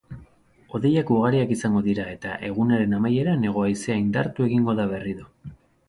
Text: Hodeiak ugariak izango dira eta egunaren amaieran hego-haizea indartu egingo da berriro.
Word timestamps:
Hodeiak 0.77 1.11
ugariak 1.15 1.53
izango 1.57 1.83
dira 1.89 2.07
eta 2.15 2.33
egunaren 2.49 2.99
amaieran 3.01 3.47
hego-haizea 3.51 3.99
indartu 4.07 4.51
egingo 4.51 4.77
da 4.83 4.89
berriro. 4.97 5.29